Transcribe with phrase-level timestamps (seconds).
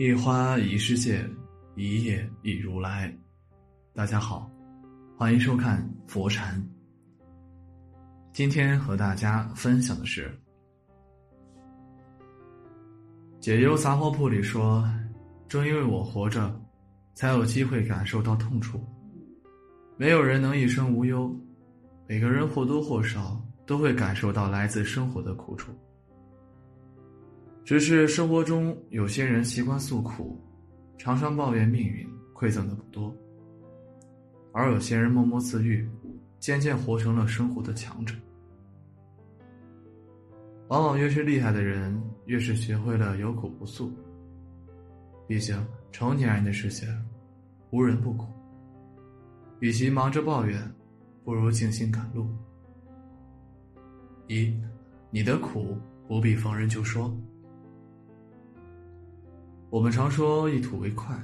[0.00, 1.22] 一花一世界，
[1.76, 3.14] 一叶一如来。
[3.92, 4.50] 大家好，
[5.14, 6.58] 欢迎收看佛禅。
[8.32, 10.30] 今天和大家分享的是
[13.40, 14.90] 《解忧杂货铺》里说
[15.46, 16.50] ：“正因为我活着，
[17.12, 18.82] 才有机会感受到痛楚。
[19.98, 21.30] 没有人能一生无忧，
[22.08, 25.70] 每个人或多或少都会感受到来自生活的苦楚。”
[27.64, 30.40] 只是生活中有些人习惯诉苦，
[30.98, 33.14] 常常抱怨命运馈赠的不多；
[34.52, 35.88] 而有些人默默自愈，
[36.40, 38.14] 渐渐活成了生活的强者。
[40.68, 43.92] 往往越是厉害的人，越是学会了有苦不诉。
[45.28, 46.86] 毕竟成年人的世界，
[47.70, 48.26] 无人不苦。
[49.60, 50.60] 与其忙着抱怨，
[51.22, 52.26] 不如静心赶路。
[54.26, 54.52] 一，
[55.10, 55.76] 你的苦
[56.08, 57.16] 不必逢人就说。
[59.70, 61.16] 我们常说“一吐为快”，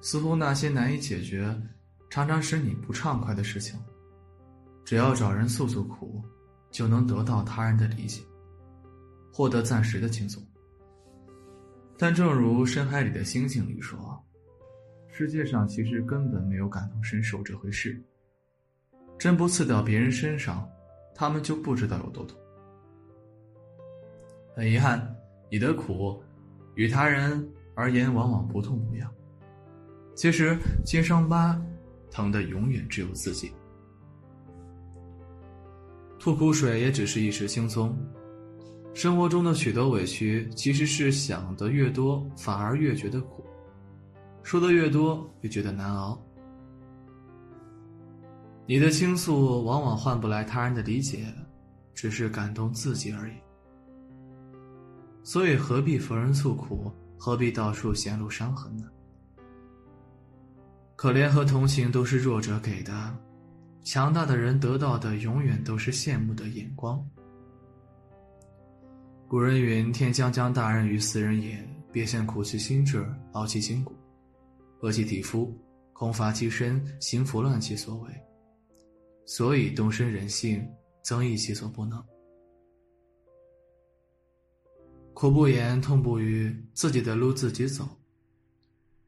[0.00, 1.52] 似乎那些难以解决、
[2.08, 3.76] 常常使你不畅快的事情，
[4.84, 6.22] 只要找人诉诉苦，
[6.70, 8.22] 就能得到他人的理解，
[9.32, 10.40] 获得暂时的轻松。
[11.98, 14.24] 但正如深海里的星星里说
[15.10, 18.00] ：“世界上其实根本没有感同身受这回事。
[19.18, 20.68] 针不刺到别人身上，
[21.16, 22.38] 他们就不知道有多痛。”
[24.54, 25.16] 很遗憾，
[25.50, 26.22] 你的苦。
[26.74, 29.10] 与他人而言，往往不痛不痒。
[30.14, 31.60] 其实，揭伤疤，
[32.10, 33.52] 疼的永远只有自己。
[36.18, 37.96] 吐苦水也只是一时轻松。
[38.94, 43.42] 生活中的许多委屈，其实是想的越多，反而越觉得苦；
[44.42, 46.16] 说的越多，越觉得难熬。
[48.66, 51.26] 你的倾诉，往往换不来他人的理解，
[51.92, 53.32] 只是感动自己而已。
[55.24, 58.84] 所以何必逢人诉苦，何必到处显露伤痕呢？
[60.94, 63.18] 可怜和同情都是弱者给的，
[63.82, 67.02] 强大的人得到的永远都是羡慕的眼光。
[69.26, 71.58] 古人云：“天将降大任于斯人也，
[71.90, 73.96] 必先苦其心志，劳其筋骨，
[74.80, 75.52] 饿其体肤，
[75.92, 78.10] 空乏其身，行拂乱其所为。
[79.26, 80.64] 所以动身人性，
[81.02, 82.00] 增益其所不能。”
[85.14, 87.88] 苦不言，痛不语，自己的路自己走。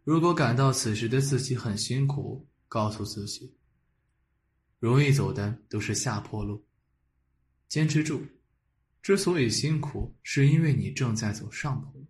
[0.05, 3.53] 如果感到此时的自己很辛苦，告诉自己，
[4.79, 6.65] 容易走的都是下坡路，
[7.69, 8.23] 坚持住。
[9.03, 12.07] 之所以辛苦，是因为你正在走上坡路。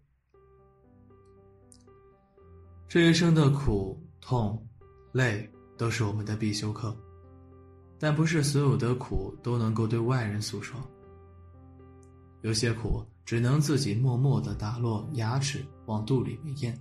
[2.87, 4.69] 这一生的苦、痛、
[5.13, 6.95] 累都是我们的必修课，
[7.99, 10.79] 但不是所有的苦都能够对外人诉说。
[12.43, 13.03] 有些苦。
[13.27, 16.79] 只能自己默默的打落牙齿，往肚里面咽。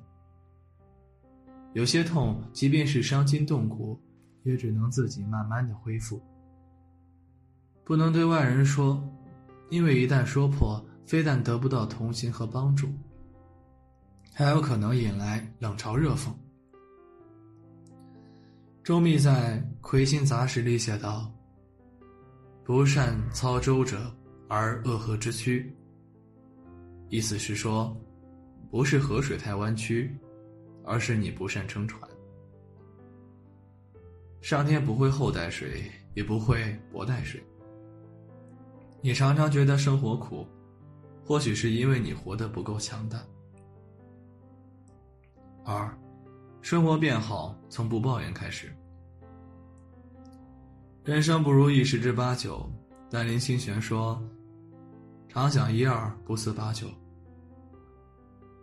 [1.73, 3.99] 有些痛，即便是伤筋动骨，
[4.43, 6.21] 也只能自己慢慢的恢复。
[7.83, 9.03] 不能对外人说，
[9.71, 12.89] 因为一旦说破，非但得不到同情和帮助，
[14.31, 16.31] 还有可能引来冷嘲热讽。
[18.83, 21.31] 周密在《魁星杂识》里写道
[22.63, 24.15] ：“不善操舟者，
[24.47, 25.75] 而恶河之躯。”
[27.09, 27.95] 意思是说，
[28.69, 30.17] 不是河水太弯曲，
[30.83, 32.01] 而是你不善撑船。
[34.41, 35.83] 上天不会厚待谁，
[36.13, 37.41] 也不会薄待谁。
[39.01, 40.47] 你常常觉得生活苦，
[41.23, 43.23] 或许是因为你活得不够强大。
[45.63, 45.95] 二，
[46.61, 48.75] 生活变好从不抱怨开始。
[51.03, 52.67] 人生不如意十之八九，
[53.09, 54.21] 但林清玄说。
[55.35, 56.87] 常想一二，不思八九。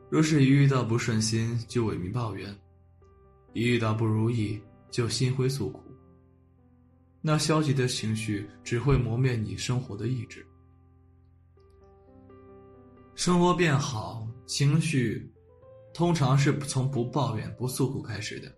[0.09, 2.51] 若是一遇到不顺心就萎靡抱怨，
[3.53, 4.59] 一遇到不如意
[4.91, 5.83] 就心灰诉苦，
[7.21, 10.47] 那消极的情绪只会磨灭你生活的意志。
[13.15, 15.31] 生活变好，情绪
[15.93, 18.51] 通常是从不抱怨、不诉苦开始的。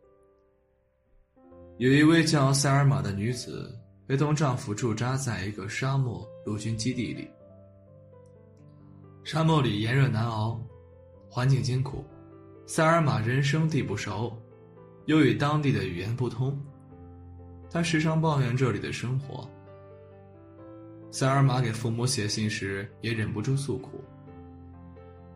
[1.79, 3.77] 有一位叫塞尔玛的女子，
[4.07, 7.29] 陪同丈夫驻扎在一个沙漠陆军基地里。
[9.25, 10.61] 沙漠里炎热难熬，
[11.31, 12.05] 环境艰苦，
[12.67, 14.31] 塞尔玛人生地不熟，
[15.07, 16.63] 又与当地的语言不通，
[17.71, 19.49] 他时常抱怨这里的生活。
[21.11, 24.05] 塞尔玛给父母写信时也忍不住诉苦，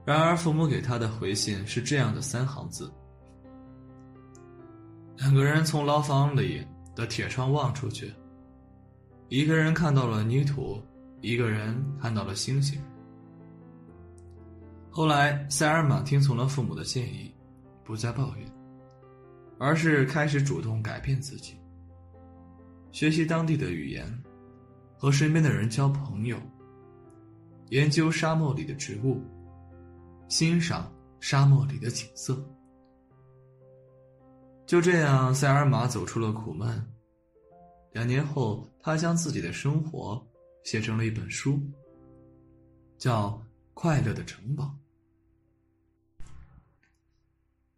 [0.04, 2.92] 然而父母给他的回信是这样的三行字：
[5.16, 6.62] 两个人从牢房里
[6.94, 8.12] 的铁窗望出去，
[9.30, 10.78] 一个人看到了泥土，
[11.22, 12.78] 一个人看到了星星。
[14.90, 17.32] 后来，塞尔玛听从了父母的建议，
[17.84, 18.52] 不再抱怨，
[19.58, 21.54] 而是开始主动改变自己，
[22.90, 24.06] 学习当地的语言，
[24.96, 26.36] 和身边的人交朋友，
[27.68, 29.22] 研究沙漠里的植物，
[30.28, 32.42] 欣赏沙漠里的景色。
[34.66, 36.84] 就这样，塞尔玛走出了苦闷。
[37.92, 40.22] 两年后，他将自己的生活
[40.64, 41.58] 写成了一本书，
[42.98, 43.30] 叫
[43.80, 44.76] 《快乐的城堡》。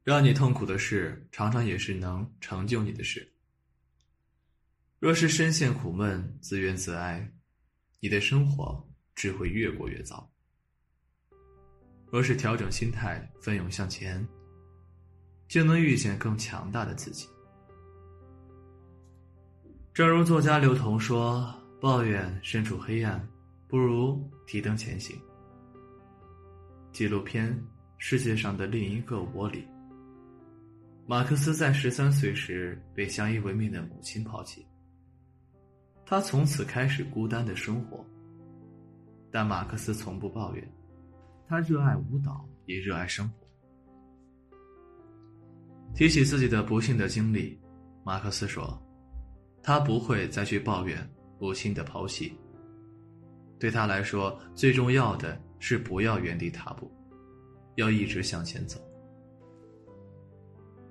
[0.03, 3.31] 让你痛苦的事，常常也是能成就你的事。
[4.99, 7.31] 若是深陷苦闷、自怨自哀，
[8.01, 8.83] 你的生活
[9.15, 10.27] 只会越过越糟。
[12.11, 14.27] 若是调整心态，奋勇向前，
[15.49, 17.29] 就能遇见更强大的自己。
[19.93, 23.29] 正如作家刘同说：“抱怨身处黑暗，
[23.69, 25.15] 不如提灯前行。”
[26.93, 27.53] 纪录片
[27.99, 29.67] 《世界上的另一个我》里。
[31.07, 34.67] 马克思在十三岁时被相依为命的母亲抛弃，
[36.05, 38.05] 他从此开始孤单的生活。
[39.33, 40.73] 但马克思从不抱怨，
[41.49, 43.47] 他热爱舞蹈，也热爱生活。
[45.95, 47.59] 提起自己的不幸的经历，
[48.05, 48.81] 马克思说
[49.63, 51.09] ：“他不会再去抱怨
[51.39, 52.37] 母亲的抛弃。
[53.59, 56.91] 对他来说，最重要的是不要原地踏步，
[57.77, 58.81] 要一直向前走。”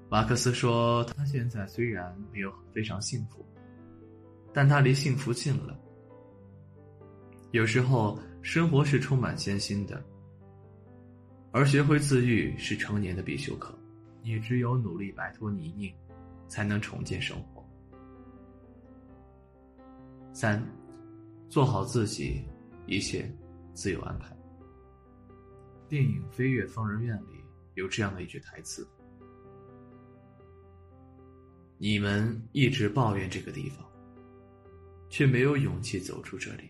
[0.09, 3.45] 马克思说：“他现在虽然没有非常幸福，
[4.53, 5.77] 但他离幸福近了。
[7.51, 10.01] 有时候生活是充满艰辛的，
[11.51, 13.77] 而学会自愈是成年的必修课。
[14.23, 15.93] 你只有努力摆脱泥泞，
[16.47, 17.63] 才能重建生活。”
[20.33, 20.63] 三，
[21.49, 22.41] 做好自己，
[22.87, 23.29] 一切
[23.73, 24.35] 自有安排。
[25.89, 27.43] 电影《飞越疯人院》里
[27.73, 28.87] 有这样的一句台词。
[31.79, 33.83] 你们一直抱怨这个地方，
[35.09, 36.69] 却没有勇气走出这里。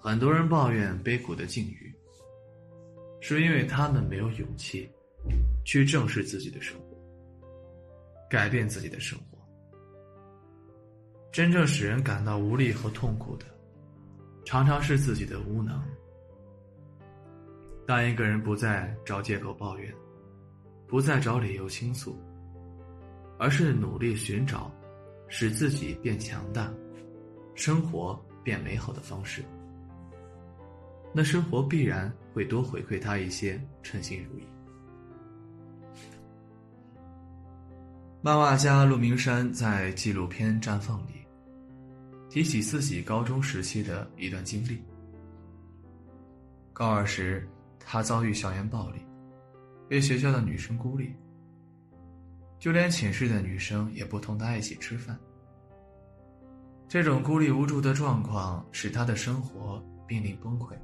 [0.00, 1.94] 很多人抱怨悲苦的境遇，
[3.20, 4.88] 是因为他们没有勇气
[5.66, 6.96] 去正视自己的生活，
[8.30, 9.36] 改变自己的生活。
[11.30, 13.44] 真正使人感到无力和痛苦的，
[14.46, 15.78] 常常是自己的无能。
[17.86, 19.94] 当一个人不再找借口抱怨，
[20.86, 22.16] 不再找理由倾诉。
[23.38, 24.72] 而是努力寻找，
[25.28, 26.72] 使自己变强大，
[27.54, 29.44] 生活变美好的方式。
[31.12, 34.42] 那生活必然会多回馈他一些称心如意。
[38.22, 41.12] 漫画家陆明山在纪录片《绽放》里，
[42.30, 44.82] 提起自己高中时期的一段经历。
[46.72, 47.46] 高二时，
[47.88, 49.00] 他遭遇校园暴力，
[49.88, 51.14] 被学校的女生孤立。
[52.58, 55.16] 就连寝室的女生也不同他一起吃饭。
[56.88, 60.76] 这种孤立无助的状况使他的生活濒临崩溃。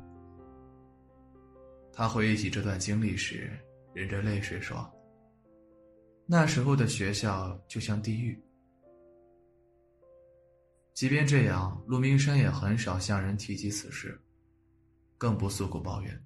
[1.93, 3.50] 他回忆起这段经历时，
[3.93, 4.88] 忍着泪水说
[6.25, 8.40] ：“那时候的学校就像地狱。”
[10.94, 14.21] 即便这样，陆明山也很少向人提及此事，
[15.18, 16.25] 更不诉苦抱怨。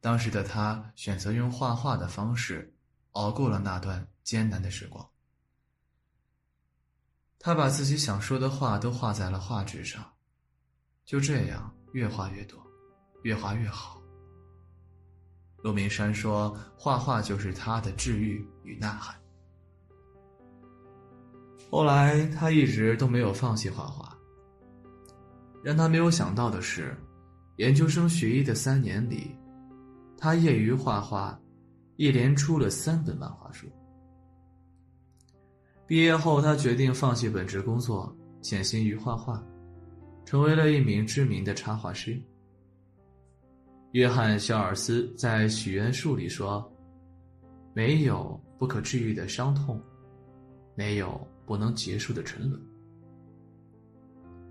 [0.00, 2.74] 当时的他选择用画画的方式。
[3.12, 5.04] 熬过了那段艰难的时光，
[7.36, 10.04] 他把自己想说的话都画在了画纸上，
[11.04, 12.64] 就这样越画越多，
[13.22, 14.00] 越画越好。
[15.64, 19.20] 陆明山说：“画画就是他的治愈与呐喊。”
[21.72, 24.16] 后来他一直都没有放弃画画。
[25.64, 26.96] 让他没有想到的是，
[27.56, 29.36] 研究生学医的三年里，
[30.18, 31.40] 他业余画画。
[31.96, 33.66] 一连出了三本漫画书。
[35.84, 39.44] 毕业后，他决定放弃本职工作，潜心于画画，
[40.24, 42.16] 成为了一名知名的插画师。
[43.90, 46.72] 约翰·肖尔斯在《许愿树》里说
[47.74, 49.82] ：“没有不可治愈的伤痛，
[50.76, 52.62] 没有不能结束的沉沦。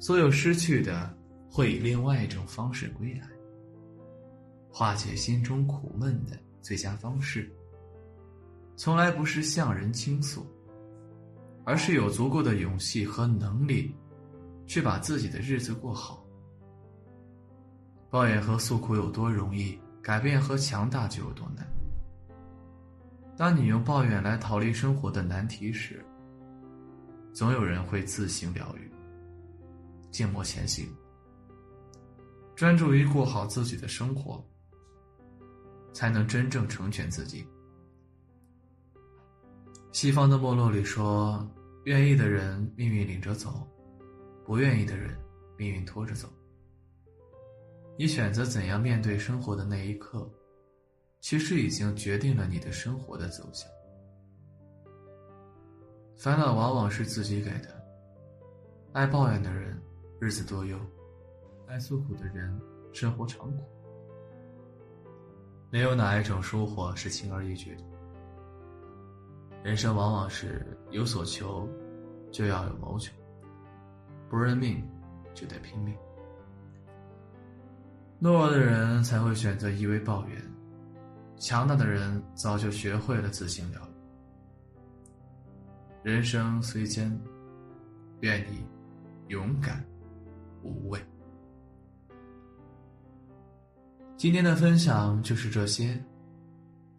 [0.01, 1.17] 所有失去的，
[1.49, 3.29] 会以另外一种方式归来，
[4.77, 7.51] 化解心中苦闷的。”最佳方式，
[8.75, 10.45] 从来不是向人倾诉，
[11.63, 13.95] 而是有足够的勇气和能力，
[14.67, 16.23] 去把自己的日子过好。
[18.09, 21.65] 抱怨和诉苦有多容易，改变和强大就有多难。
[23.35, 26.05] 当你用抱怨来逃离生活的难题时，
[27.33, 28.91] 总有人会自行疗愈。
[30.11, 30.85] 静默前行，
[32.55, 34.45] 专注于过好自己的生活，
[35.97, 37.43] 才能真正成全自己。
[39.91, 41.43] 西方的没落里说
[41.85, 43.67] ：“愿意的人命运领着走，
[44.45, 45.17] 不愿意的人
[45.57, 46.29] 命运拖着走。”
[47.97, 50.31] 你选择怎样面对生活的那一刻，
[51.19, 53.67] 其实已经决定了你的生活的走向。
[56.15, 57.83] 烦恼往往是自己给的，
[58.93, 59.75] 爱抱怨的人
[60.19, 60.79] 日子多忧。
[61.65, 62.55] 爱诉苦的人，
[62.93, 63.76] 生活常苦。
[65.69, 67.83] 没有哪一种收获是轻而易举的。
[69.63, 71.67] 人生往往是有所求，
[72.31, 73.11] 就要有谋求。
[74.29, 74.81] 不认命，
[75.33, 75.93] 就得拼命。
[78.21, 80.41] 懦弱的人才会选择一味抱怨，
[81.37, 83.85] 强大的人早就学会了自行疗愈。
[86.03, 87.19] 人生虽艰，
[88.21, 88.63] 愿你
[89.27, 89.83] 勇敢
[90.63, 90.99] 无畏。
[94.17, 95.95] 今天的分享就是这些，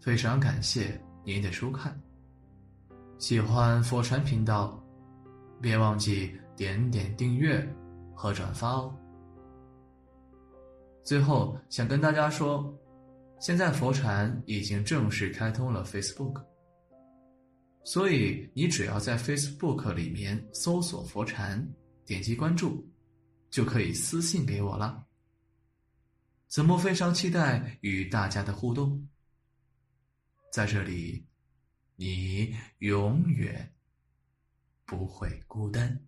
[0.00, 2.00] 非常感谢您的收看。
[3.18, 4.80] 喜欢佛禅频道，
[5.60, 7.68] 别忘记点点订阅
[8.14, 8.94] 和转发哦。
[11.02, 12.72] 最后想跟大家说，
[13.40, 16.40] 现在佛禅已经正式开通了 Facebook，
[17.82, 21.68] 所以你只要在 Facebook 里面搜索佛禅，
[22.06, 22.88] 点击关注，
[23.50, 25.04] 就可以私信给我了。
[26.48, 29.06] 子墨非常期待与大家的互动，
[30.50, 31.26] 在这里，
[31.96, 33.74] 你永远
[34.86, 36.07] 不会孤单。